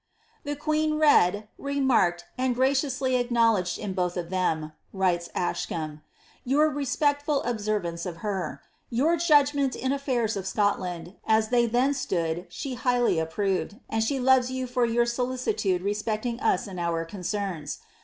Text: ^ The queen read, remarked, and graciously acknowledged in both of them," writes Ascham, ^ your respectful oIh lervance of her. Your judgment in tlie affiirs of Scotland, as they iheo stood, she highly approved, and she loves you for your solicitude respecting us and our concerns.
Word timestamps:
^ 0.01 0.03
The 0.45 0.55
queen 0.55 0.97
read, 0.97 1.47
remarked, 1.59 2.25
and 2.35 2.55
graciously 2.55 3.17
acknowledged 3.17 3.77
in 3.77 3.93
both 3.93 4.17
of 4.17 4.31
them," 4.31 4.73
writes 4.91 5.29
Ascham, 5.35 5.91
^ 5.97 5.99
your 6.43 6.71
respectful 6.71 7.43
oIh 7.45 7.53
lervance 7.61 8.07
of 8.07 8.17
her. 8.25 8.61
Your 8.89 9.15
judgment 9.17 9.75
in 9.75 9.91
tlie 9.91 9.95
affiirs 9.99 10.35
of 10.35 10.47
Scotland, 10.47 11.17
as 11.27 11.49
they 11.49 11.67
iheo 11.67 11.93
stood, 11.93 12.47
she 12.49 12.73
highly 12.73 13.19
approved, 13.19 13.77
and 13.91 14.03
she 14.03 14.19
loves 14.19 14.49
you 14.49 14.65
for 14.65 14.85
your 14.87 15.05
solicitude 15.05 15.83
respecting 15.83 16.39
us 16.39 16.65
and 16.65 16.79
our 16.79 17.05
concerns. 17.05 17.77